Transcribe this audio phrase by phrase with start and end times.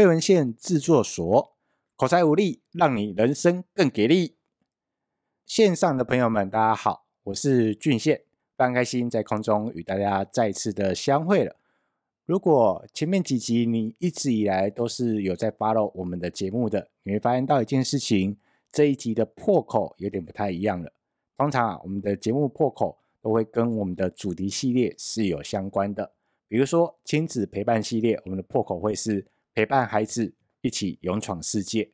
[0.00, 1.52] 飞文献制作所，
[1.94, 4.34] 口才五力，让你人生更给力。
[5.44, 8.16] 线上的朋友们，大家好，我是俊宪，
[8.56, 11.54] 非常开心在空中与大家再次的相会了。
[12.24, 18.38] 如果前面几集你一直以来都是有在 follow 我们的节目的，你会发现到一件事情，
[18.72, 20.90] 这一集的破口有点不太一样了。
[21.36, 26.10] 通常啊，我们的节目破口都会跟我们的主题系列是有相关的，
[26.48, 31.90] 比如说亲子陪伴系列，我们的破口会是陪伴孩子一起勇闯世界，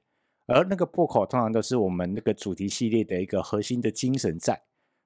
[0.46, 4.62] 而那个破口通常都是我们那个主题系列的一个核心的精神在。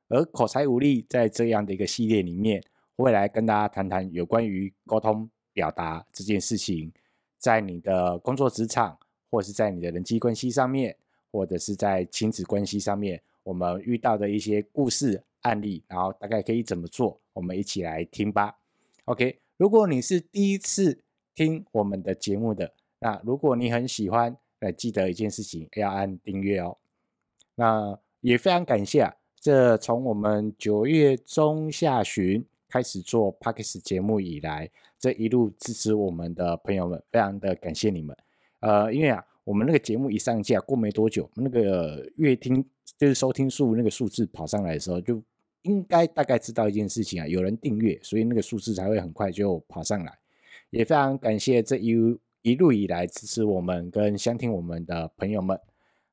[0.08, 2.62] 而口才无力在这样的一个系列里面，
[2.96, 6.92] 会来跟大家谈谈有关于沟通表达这件事情，
[7.38, 8.98] 在你的工作职场，
[9.30, 10.96] 或是在你的人际关系上面，
[11.30, 15.22] 或者是在亲子关系上面，我们遇到的一些故事。
[15.42, 17.18] 案例，然后大概可以怎么做？
[17.32, 18.58] 我们一起来听吧。
[19.06, 21.02] OK，如果你是第一次
[21.40, 26.76] 听我们的节目的，那如果你很喜欢，呃，记得一件事情，要按订阅哦。
[27.54, 38.14] 那也非常感谢啊，这从我们九月中下旬开始做 Podcast 节目以来，这一路支持我们的朋友们，非常的感谢你们。
[38.60, 42.62] 呃，因为啊，我们那个节目一上架过没多久，那个月听
[42.98, 45.22] 就是收听数那个数字跑上来的时候，就
[45.62, 50.18] 应该大概知道一件事情啊，有人订阅，所以那个数字才会很快就跑上来。
[50.70, 51.94] 也非常感谢这一
[52.42, 55.58] 一路以来支持我们跟相听我们的朋友们。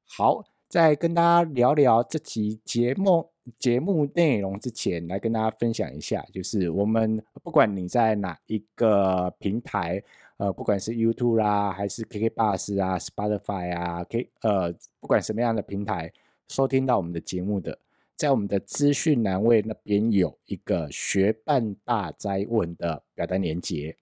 [0.04, 10.04] 好，在跟大家聊聊这期节目节目内容之前，来跟大家分享一下，就是我们不管你在哪一个平台，
[10.38, 16.12] 呃，不管是 YouTube 啦，还是 KKBus 啊、Spotify 啊，K 呃，不管什么样的平台
[16.50, 17.80] 收听到我们的节目的。
[18.16, 23.96] 在我们的资讯栏位那边有一个学伴大哉问的表单连接。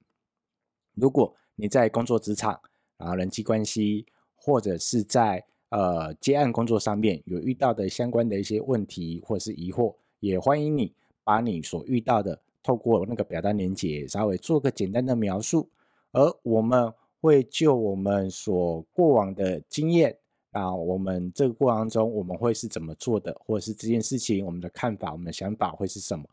[0.95, 2.59] 如果你在工作职场，
[2.97, 15.69] 然后人际关系，或者是在呃接案工作上面有遇到的相关的一些问题或者是疑惑，也欢迎你把你所遇到的透过那个表单连接稍微做个简单的描述，
[16.11, 16.91] 而我们
[17.21, 20.17] 会就我们所过往的经验。
[20.51, 26.23] 啊，我们这个过程当中，我们会是怎么做的，或者是这件事情，我们的看法、我们的想法会是什么？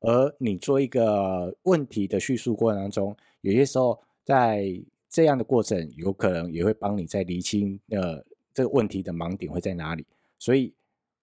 [0.00, 3.98] 而你做一个问题的叙述过程当中，有些时候
[4.30, 8.24] 在这样的过程，有可能也会帮你在厘清呃
[8.54, 10.06] 这个问题的盲点会在哪里。
[10.38, 10.72] 所以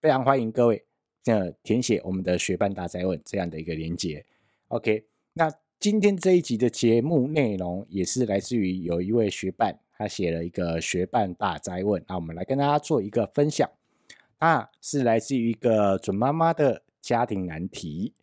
[0.01, 0.83] 非常欢迎各位
[1.23, 4.25] 呃填写我们的学伴大哉问这样的一个连接。
[4.67, 9.79] OK，那今天这一集的节目内容也是来自于有一位学伴。
[9.97, 13.67] 他写了一个学伴大哉问，那我们来跟大家做一个分享。
[14.39, 18.13] 那是来自于一个准妈妈的家庭难题。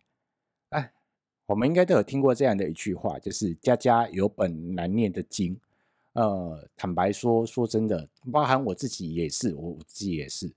[1.47, 5.59] 我们应该都有听过这样的一句话，就是“家家有本难念的经”。
[6.13, 10.51] 呃，坦白说，说真的，包含我自己也是，我自己也是，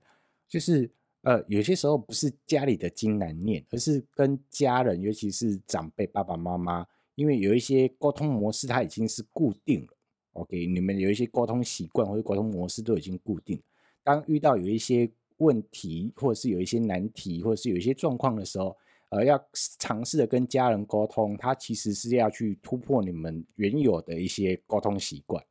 [0.48, 0.88] 就是
[1.22, 9.88] 呃，有些时候不是家里的经难念，而是跟家人，尤其是长辈爸爸妈妈，因为有一些沟通模式，它已经是固定了。
[10.34, 13.60] OK，你们有一些沟通习惯或者沟通模式都已经固定。
[14.04, 18.76] 当遇到有一些问题，或者是有一些难题，或者是有一些状况的时候，
[19.10, 19.42] 呃，要
[19.78, 25.42] 尝试的跟家人沟通，他其实是要去突破你们原有的一些沟通习惯。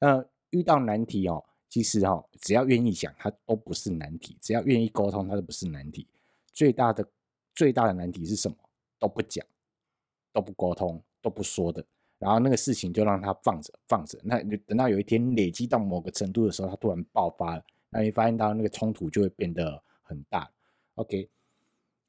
[0.00, 6.06] 那遇到难题哦，其实哦，只要愿意讲，它都不是难题；只要愿意沟通，它都不是难题。
[6.52, 7.06] 最大的
[7.54, 8.56] 最大的难题是什么？
[8.98, 9.46] 都不讲，
[10.32, 11.84] 都不沟通，都不说的。
[12.18, 20.50] 然后那个事情就让它放着放着，那你等到有一天累积到某个程度的时候，它突然爆发了，那你发现到那个冲突就会变得很大。
[20.96, 21.28] OK，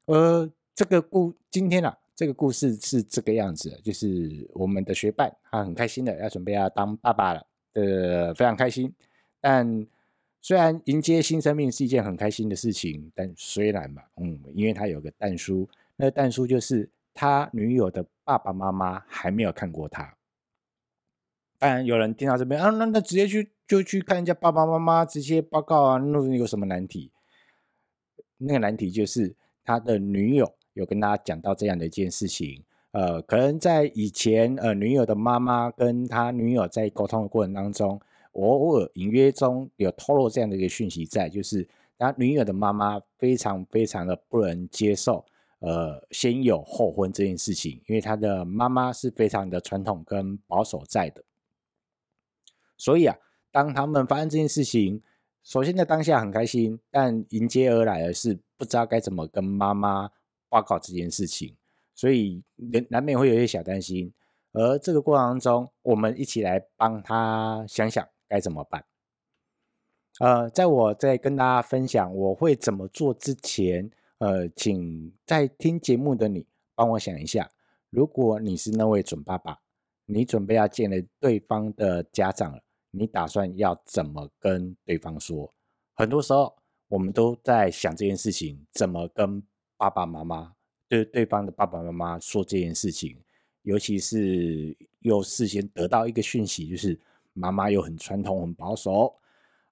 [0.06, 8.90] 呃，这个故今天啊，这个故事是这个样子，就是我们的学伴他很开心的要准备要当爸爸了，呃，非常开心。
[9.42, 9.86] 但
[10.40, 16.88] 虽然迎接新生命是一件很开心的事情，但虽然嘛，嗯，因为他有个但书，那个但书就是。
[17.12, 20.16] 他女友的爸爸妈妈还没有看过他，
[21.58, 27.10] 当然有人听到这边啊，那那直接去就去看人家爸爸妈妈直接报告啊，那有什么难题？
[28.38, 29.34] 那个难题就是
[29.64, 32.62] 他的女友有跟大家讲到这样的一件事情，
[32.92, 38.00] 呃，可能在以前呃女友的妈妈跟他女友在沟通的过程当中，
[38.32, 41.68] 偶尔隐约中有透露这样的一个讯息在，就是
[41.98, 45.24] 他女友的妈妈非常非常的不能接受。
[45.58, 51.22] 呃，先有后婚这件事情，因为他的妈妈是非常的传统跟保守在的，
[52.78, 53.14] 所以啊，
[53.52, 55.02] 当他们发生这件事情，
[55.42, 60.10] 首先在当下很开心，但迎接而来的是不知道该怎么跟妈妈
[60.50, 61.56] 报告这件事情，
[61.94, 64.12] 所以难难免会有一些小担心。
[64.52, 68.84] 而这个过程当中，我们一起来帮他想想该怎么办。
[70.18, 76.44] 呃，在我在跟大家分享我会怎么做之前，呃，请在听节目的你
[76.74, 77.48] 帮我想一下，
[77.90, 79.60] 如果你是那位准爸爸，
[80.04, 82.60] 你准备要见了对方的家长了，
[82.90, 85.54] 你打算要怎么跟对方说？
[85.94, 86.54] 很多时候
[86.88, 89.42] 我们都在想这件事情，怎么跟
[89.80, 90.52] 爸爸妈妈
[90.86, 93.16] 对对方的爸爸妈妈说这件事情，
[93.62, 97.00] 尤其是又事先得到一个讯息，就是
[97.32, 99.14] 妈妈又很传统、很保守。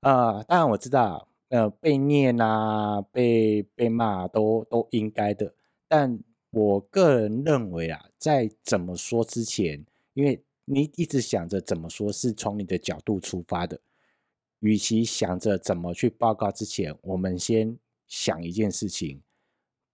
[0.00, 5.52] 呃，当然我知道，呃，被念啊，被被骂都都应该的。
[5.86, 6.18] 但
[6.52, 9.84] 我个人认为啊，在怎么说之前，
[10.14, 13.78] 因为你一直想着怎么说，是从你的角度出发的。
[14.60, 19.20] 与其想着怎么去报告之前，我们先想一件事情：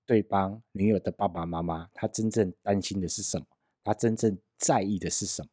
[0.07, 3.47] 对方女友的爸爸妈妈，他真正担心的是什么？
[3.83, 5.49] 他真正在意的是什么？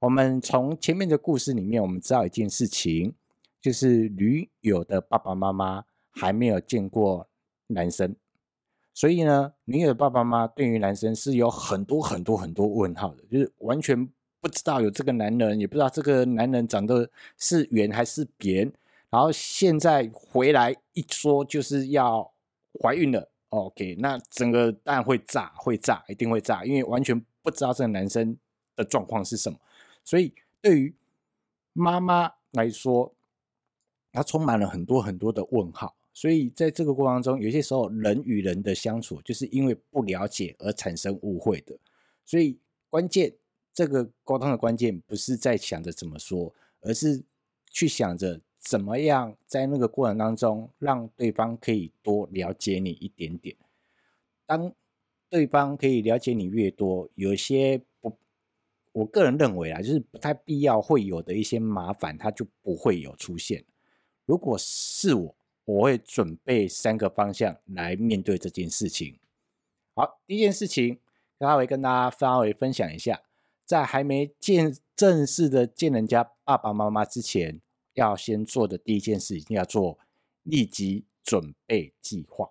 [0.00, 3.14] 我们从前面的故事里面，我们知道一件事情。
[3.60, 7.26] 就是女友的爸爸妈妈还没有见过
[7.68, 8.14] 男生，
[8.92, 14.06] 所以呢，女友的爸爸妈妈对于男生是有很多很多很多问号的，就是完全
[14.38, 18.70] 不知道有这个男人，也不知道这个男人长得是圆还是扁。
[19.08, 22.30] 然后现在回来一说就是要
[22.82, 28.36] 怀孕了，OK，那整个当然会炸，会炸，一定会炸，因为完全不知道这个男生
[28.76, 29.58] 的状况是什么，
[30.04, 30.94] 所以对于
[31.72, 33.14] 妈妈来说。
[34.16, 41.76] 它充满了很多很多的问号，所以在这个过程中，有些时候人与人的相处就是因为不了解而产生误会的。
[42.24, 42.56] 所以
[42.88, 43.34] 关键，
[43.72, 47.24] 这个沟通的关键不是在想着怎么说，而是
[47.72, 53.54] 去想着怎么样在那个过程当中让对方可以多了解你一点点。
[54.46, 54.72] 当
[55.28, 58.16] 对方可以了解你越多，有些不，
[58.92, 63.62] 我个人认为啊，就是不太必要会有的一些麻烦，它就不会有出现。
[64.24, 65.36] 如果是我，
[65.66, 69.18] 我会准备三个方向来面对这件事情。
[69.94, 71.00] 好，第一件事情，
[71.38, 73.20] 阿伟跟大家稍微分享一下，
[73.66, 77.60] 在还没见正式的见人家爸爸妈妈之前，
[77.94, 79.98] 要先做的第一件事一定，要做
[80.42, 82.50] 立即准备计划。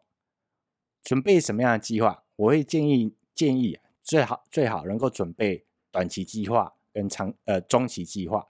[1.04, 2.24] 准备什么样的计划？
[2.36, 8.48] 我会建议建议最好最好能够准备短期计划跟长呃中期计划。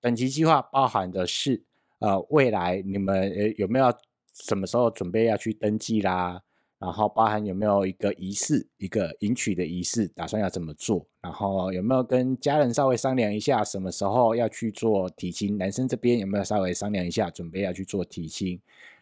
[0.00, 1.64] 短期计划包含的是。
[1.98, 3.90] 呃，未来你们呃有没有
[4.34, 6.42] 什么时候准备要去登记啦？
[6.86, 11.04] 然后包含有没有一个仪式，一个迎娶的仪式，打算要怎么做？
[11.20, 15.58] 然后有没有跟家人稍微商量一下，什么时候要去做提亲？
[15.58, 18.60] 男生这边有没有稍微商量一下，准备要去做提亲？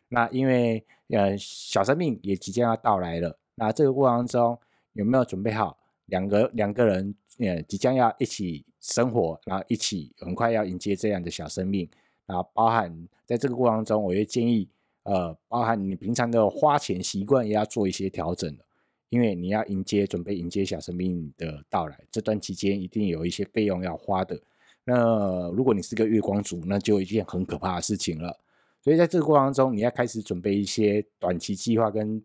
[0.09, 4.59] 那因为呃小生命也即将要到来了，那这个过程中
[4.95, 5.77] 有没有准备好
[6.07, 11.87] 两个两个人呃即将要一起生活，然后一起很快要迎接这样的小生命？
[12.25, 14.67] 然后，包含在这个过程中，我也建议，
[15.05, 18.65] 呃，包含你平常的花钱习惯也要做一些调整的，
[19.11, 24.41] 因为你要迎接、准备迎接小生命的到来，这段期间一定有一些费用要花的。
[24.85, 28.39] 那如果你是个月光族，那就一件很可怕的事情了。
[28.83, 32.23] 所以在这个过程中，你要开始准备一些短期计划跟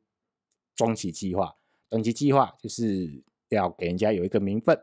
[0.75, 1.55] 中期计划。
[1.89, 4.77] 短期计划就是要给人家有一个名分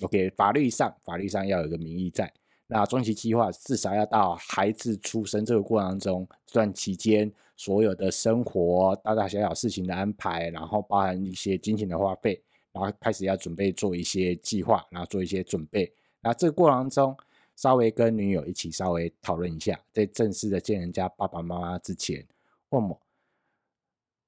[0.00, 2.32] ，OK，法律上法律上要有一个名义在。
[2.74, 15.92] 那中期计划至少要到孩子出生这个过程中，这段期间所有的生活大大小小事情的安排，然后包含一些金钱的花费，然后开始要准备做一些计划，然后做一些准备。
[16.22, 17.14] 那这个过程中，
[17.56, 22.26] 稍微跟女友一起稍微讨论一下，在正式的见人家爸爸妈妈之前，
[22.70, 22.98] 为什么？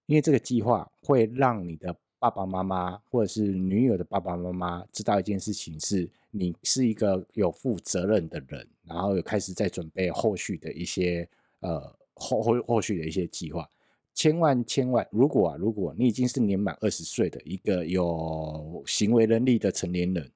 [0.05, 1.97] 因为这个计划会让你的。
[2.25, 11.29] 爸爸妈妈或者是女友的爸爸妈妈知道一件事情，是你是一个有负责任的人，然后有开始在准备后续的一些
[11.61, 11.81] 呃
[12.15, 13.69] 后后后续的一些计划。
[14.15, 20.33] 千万千万，如果啊，如果你已经是年满二十岁的一个有行为能力的成年人，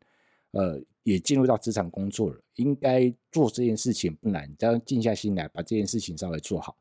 [0.51, 6.77] 呃，也进入到职场工作了，应该做这件事情不难，只要静下心来把这件事情稍微做好，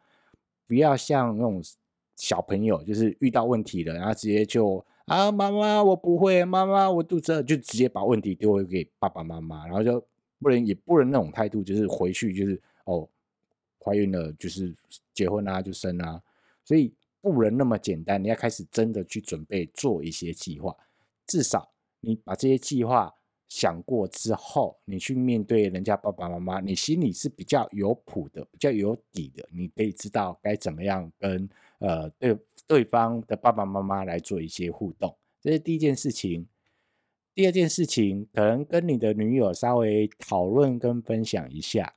[0.68, 1.64] 不要像那种
[2.18, 4.86] 小朋友，就是遇到问题了，然后直接就。
[5.08, 6.44] 啊，妈妈，我不会。
[6.44, 10.06] 妈妈，我肚子饿，就直接把问题丢回给爸爸妈妈，然后就
[10.42, 13.08] 不能也不能那种态度，就是回去就是哦，
[13.80, 14.76] 怀孕了就是
[15.14, 16.22] 结婚啊，就生啊，
[16.66, 18.22] 所以不能那么简单。
[18.22, 20.76] 你要开始真的去准备做一些计划，
[21.26, 21.70] 至少
[22.02, 23.14] 你把这些计划
[23.48, 31.48] 想过之后，你去面对人家爸爸妈妈，你心里是比较有谱的，比较有底的，你可以知道该怎么样跟
[31.80, 32.38] 呃对。
[32.68, 36.48] 对方的爸爸妈妈来做一些互动，这是第一件事情。
[37.34, 41.94] 第二件事情，可能跟你的女友稍微讨论跟分享一下，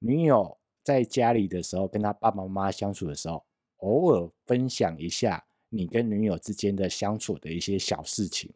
[0.00, 3.44] 女友在家里的时候，跟她爸爸妈妈相处的时候，
[3.76, 8.52] 偶尔分享一下你跟女友之间的相处的一些小事情，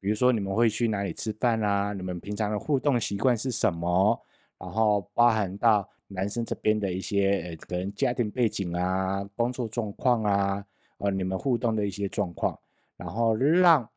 [0.00, 4.20] 比如说你们会去哪里吃饭啊，你们平常的互动习惯是什么，
[4.58, 10.62] 然后包含到男生这边的一些呃，可能家庭背景啊、工作状况啊，
[10.98, 12.58] 呃，你们互动的一些状况，
[12.96, 13.88] 然后让。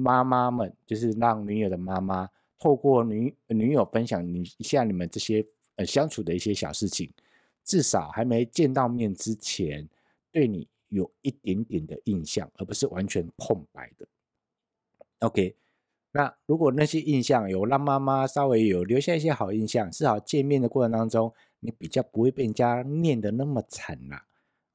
[0.00, 7.12] 妈妈们就是让女友的妈妈透过女女友分享你一下你们这些呃相处的一些小事情，
[7.64, 9.88] 至少还没见到面之前，
[10.30, 14.06] 对你有一点点的印象，而不是完全空白的。
[15.18, 15.56] OK，
[16.12, 24.27] 那如果那些印象有让妈妈稍微有留下一些好印象，至少见面的过程当中，你比较不会被人家念得那么惨啦。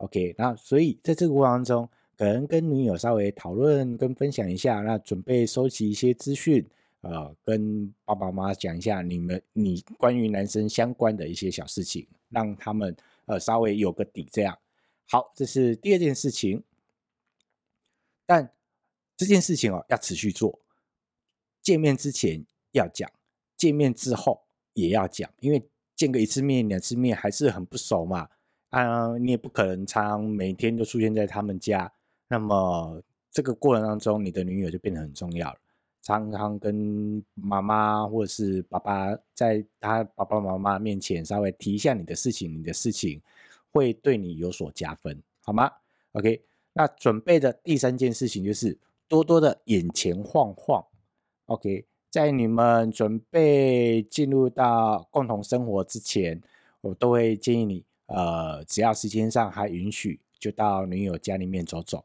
[0.04, 1.90] OK，那所以在这个过程当中。
[2.16, 6.64] 可能跟女友稍微讨论跟分享一下，那准备收集一些资讯，
[7.02, 12.96] 呃，跟爸爸妈妈讲一下你们你关于男生相关的一些小事情，让他们
[13.26, 14.30] 呃稍微有个底。
[14.32, 14.56] 这样
[15.10, 16.64] 好，这是第二件事情。
[18.28, 18.48] 但
[19.18, 20.60] 这件事情哦要持续做，
[21.64, 23.10] 见面之前要讲，
[23.58, 24.40] 见面之后
[24.76, 28.30] 也要讲，因为见个一次面两次面还是很不熟嘛，
[28.82, 31.92] 啊、你也不可能常每天都出现在他们家。
[32.28, 33.00] 那么
[33.30, 35.58] 这个过程当中，你的女友就变得很重要了。
[36.02, 43.22] 常常跟妈妈或者是爸爸在他爸爸妈妈面前稍微提一下你的事情，你的事情
[43.72, 45.72] 会对你有所加分，好吗
[46.14, 46.42] ？OK，
[46.74, 48.76] 那准备的第三件事情就是
[49.08, 50.84] 多多的眼前晃晃。
[51.46, 56.42] OK，在你们准备进入到共同生活之前，
[56.82, 62.04] 我都会建议你，呃，只要时间上还允许，就到女友家里面走走。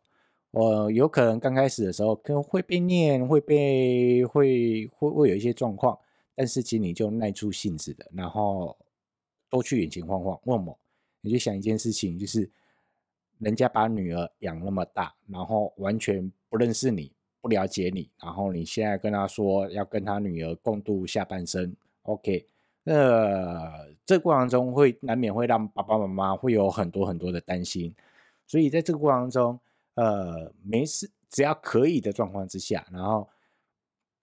[0.50, 5.98] 我有可能刚开始的时候可能会被念，会被会会会有一些状况，
[6.34, 8.76] 但是其实你就耐住性子的，然后
[9.50, 10.40] 多去眼前晃晃。
[10.44, 10.78] 问我，
[11.20, 12.50] 你就想一件事情，就是
[13.38, 17.12] 人家把女儿养那么大，然后完全不认识你，
[17.42, 22.46] 不了解你，然后你现在跟他说要跟他女儿共度下半生，OK？
[22.84, 27.94] 那这个过程中会难免会让爸爸妈妈会有很多很多的担心，
[28.46, 29.58] 所以在这个过程中。
[29.94, 33.28] 呃，没事，只要可以的状况之下，然后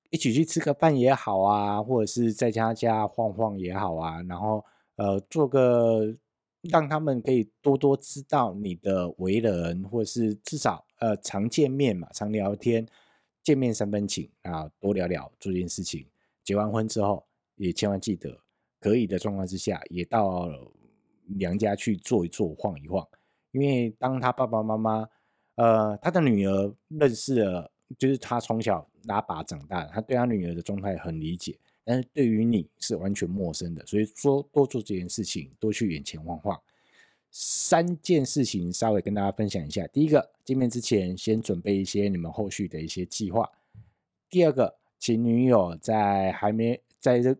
[0.10, 4.64] 一起去吃个饭也好啊，或者是在家家晃晃也好啊，然后
[4.96, 6.16] 呃，做个
[6.62, 12.88] 让他们可以多多知道你的为人，或者是至少呃常见面嘛，常聊天，
[13.44, 16.08] 见面三分情啊，多聊聊这件事情。
[16.42, 17.26] 结完婚之后，
[17.58, 18.34] 也千万记得，
[18.86, 20.48] 可以的状况之下，也到
[21.40, 23.04] 娘家去坐一坐，晃一晃，
[23.52, 25.10] 因为当他爸爸妈妈。
[25.58, 36.62] 呃，他的女儿认识了，就是他从小拉拔长大的，他对他女儿的状态很理解，但是对于你是完全陌生的，所以说多做这件事情，多去眼前晃晃。
[37.32, 43.46] 三件事情稍微跟大家分享一下：第一个，见面之前先准备一些你们后续的一些计划；
[44.30, 47.34] 第二个，请女友在还没在这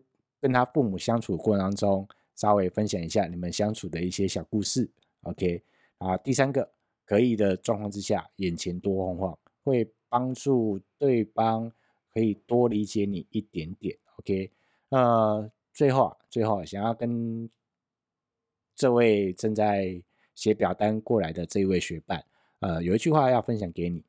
[0.46, 4.88] 跟他父母相处过程当中，稍微分享一下你们相处的一些小故事。
[5.22, 5.60] OK，
[5.98, 6.70] 啊，第三个。
[7.08, 11.72] 可以的状况之下，眼前多晃晃，会帮助对方
[12.12, 13.96] 可以多理解你一点点。
[14.16, 14.50] OK，
[14.88, 17.48] 呃，最后啊，最后想要跟
[18.74, 20.02] 这位正在
[20.34, 22.24] 写表单过来的这一位学伴，
[22.58, 24.04] 呃，有一句话要分享给你：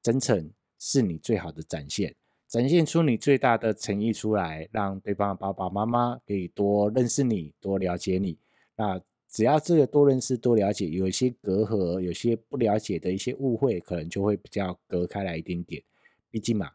[0.00, 2.16] 真诚是你最好的展现，
[2.48, 8.38] 展现出你最大的诚意出来，让对方的爸爸妈妈可以多认识你，多了解你。
[8.74, 9.00] 那。
[9.30, 15.82] 只要这个多认识、多了解，有一些隔阂、有些不了解的一些误会，可能就会比较隔开来一点点。
[16.30, 16.72] 毕竟嘛，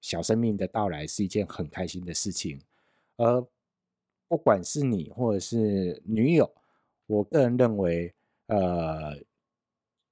[0.00, 2.60] 小生命的到来是一件很开心的事情。
[3.16, 3.44] 而
[4.28, 6.48] 不管是你或者是女友，
[7.08, 8.14] 我个人认为，
[8.46, 9.20] 呃，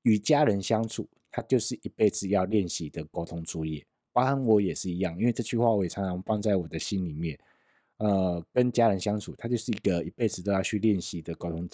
[0.02, 3.86] 与家人相处，它就是一辈子要练习的沟通作业。
[4.14, 7.38] 包含我也是一样，因为这句话我也常常放在我的心里面。
[7.98, 11.68] 呃，跟家人相处，他就是一个一辈子都要去练习的沟通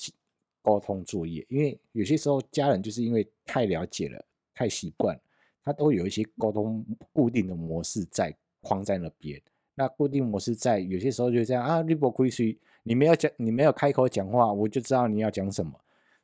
[0.62, 1.44] 沟通作业。
[1.48, 4.22] 因为有些时候家人就是因为太了解了，
[4.54, 5.18] 太习惯，
[5.62, 9.40] 他都有一些沟通固定的模式在框在那边。
[9.74, 15.72] 那固定模式在有些时候就这样啊，你不亏水，你没有讲，你没有开口讲话，我就知道你要讲什么。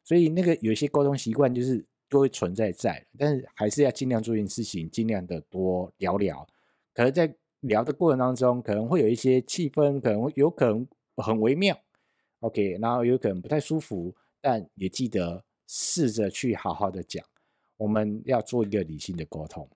[0.05, 1.83] 所以那个有些沟通习惯就是
[2.17, 6.47] 都会存在在，但是还是要尽量做一件事情，尽量的多聊聊。
[6.95, 7.37] 可能在。
[7.61, 11.77] 聊的过程当中，可能会有一些气氛，可能有可能很微妙
[12.41, 17.25] ，OK，然后有可能不太舒服，但也记得试着去好好的讲。
[17.79, 19.69] 我们要做一个理性的沟通。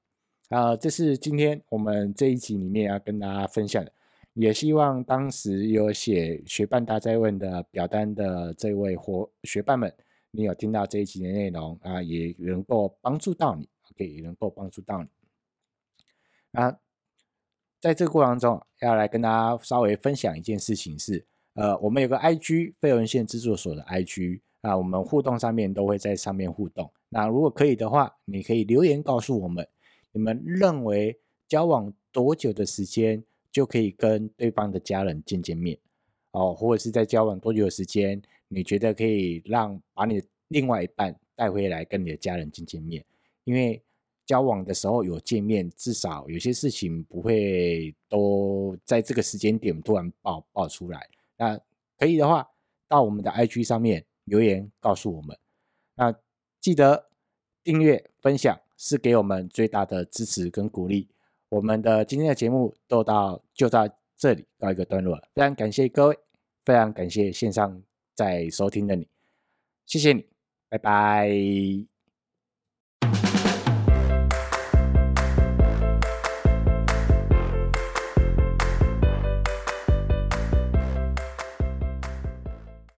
[0.51, 3.91] 啊，这是今天我们这一集里面要跟大家分享的，
[4.35, 9.93] 也希望当时有写学伴大哉问的表单的这位伙学伴们，
[10.31, 15.09] 你有听到这一集的内容啊，也能够帮助到你，OK，也能够帮助到你。
[16.53, 16.79] 啊，
[17.81, 26.93] 在这个过程中，要来跟大家稍微分享一件事情是，呃，我们有个 IG 废文献制作所的 IG 啊，我们互动上面都会在上面互动。
[27.09, 29.67] 那如果可以的话，你可以留言告诉我们。
[30.13, 33.23] 你们认为交往多久的时间
[33.53, 35.79] 就可以跟对方的家人见见面？
[36.33, 43.05] 哦，或者是在交往多久的时间，你觉得可以让把你的另外一半带回来跟你的家人见见面？
[43.45, 43.83] 因为
[44.27, 51.09] 交往的时候有见面，至少有些事情不会都在这个时间点突然爆爆出来。
[51.37, 51.61] 那
[51.99, 52.49] 可以的话，
[52.89, 55.37] 到我们的 IG 上面留言告诉我们。
[55.95, 56.15] 那
[56.61, 57.09] 记得
[57.63, 58.61] 订阅分享。
[58.83, 61.07] 是给我们最大的支持跟鼓励。
[61.51, 63.87] 我们的今天的节目都到就到
[64.21, 66.19] 这里告一个段落了，非常感谢各位，
[66.67, 67.83] 非常感谢线上
[68.15, 69.09] 在收听的你，
[69.87, 70.27] 谢谢你，
[70.69, 71.90] 拜拜。